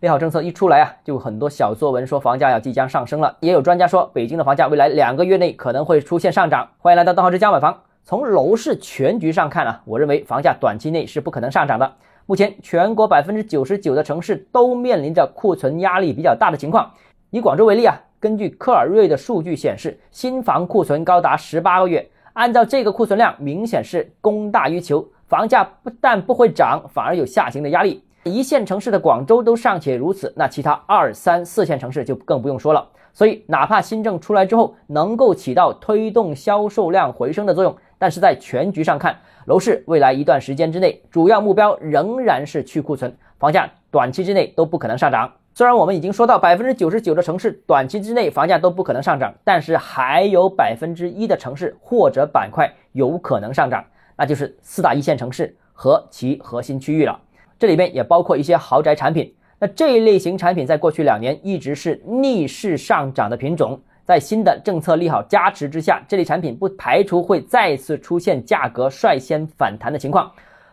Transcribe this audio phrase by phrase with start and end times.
[0.00, 6.68] 利好政策一出来啊，就很多小作文说房价要即将上升了，也有专家说北京的房价未来两个月内可能会出现上涨。
[6.76, 7.74] 欢迎来到邓浩之家买房。
[8.04, 11.90] 从楼市全局上看啊，我认为房价短期内是不可能上涨的。
[12.26, 16.92] 目前全国百分之九十九的城市都面临着库存压力比较大的情况。
[17.30, 22.06] 以广州为例啊，根据科尔瑞的数据显示，新房库存高达十八个月。
[22.34, 28.04] 按照这个库存量，明显是供大于求，房价不但不会涨，反而有下行的压力。
[28.28, 32.88] 一线城市的广州都尚且如此，那其他二三四线城市就更不用说了。
[33.12, 39.16] 所以，哪怕新政出来之后能够起到推动销售量回升的作用，但是在全局上看，
[39.46, 45.32] 楼市未来一段时间之内，主要目标仍然是去库存，房价短期之内都不可能上涨。
[45.54, 53.82] 虽然我们已经说到百分之九十九的城市短期之内房价都不可能上涨，但是还有百分之一的城市或者板块有可能上涨，
[54.14, 57.18] 那就是四大一线城市和其核心区域了。
[57.58, 70.30] 这里面也包括一些豪宅产品，那这一类型产品在过去两年一直是逆势上涨的品种，在新的政策利好加持之下，这类产品不排除会再次出现价格率先反弹的情况。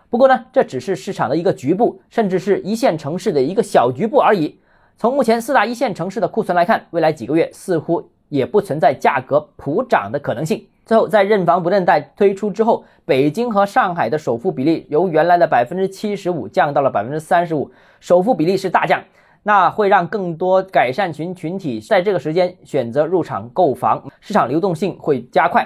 [0.09, 4.59] 不过呢，这只是市场的一个局部，甚至是一线城市的一个小局部而已。
[4.97, 10.68] 从目前四大一线城市的库存来看，未来几个月似乎也不存在价格普涨的可能性。
[10.86, 19.02] 最后，在认房不认贷推出之后，北京和上海的首付比例由原来的百分之七十五降到了百分之三十五，首付比例是大降，
[19.44, 25.66] 那会让更多改善群群体在这个时间选择入场购房，市场流动性会加快，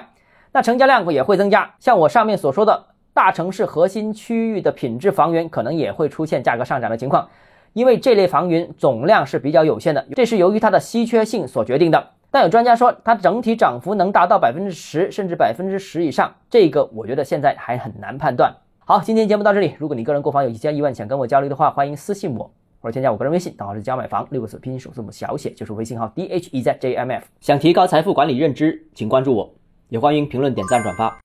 [0.52, 1.68] 那成交量也会增加。
[1.80, 7.28] 像我上面所说的大城市核心区域的品质房源，可能也会出现价格上涨的情况，
[7.72, 12.10] 因为这类房源总量是比较有限的，这是由于它的稀缺性所决定的。
[12.30, 18.54] 但有专家说，它整体涨幅能达到百分之十，甚至百分之十以上，这个我觉得现在还很难判断。
[18.84, 19.74] 好，今天节目到这里。
[19.78, 27.24] 如果你个人购房有一些疑问，想跟我交流的话，欢迎私信我，或者添加我个人微信，账号是加买房六个字拼音首字母小写，就是微信号 d h e z j m f。
[27.40, 29.54] 想提高财富管理认知，请关注我，
[29.88, 31.16] 也欢迎评论、点赞、转发。